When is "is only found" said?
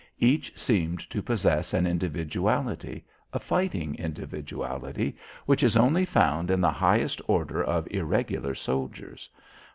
5.61-6.49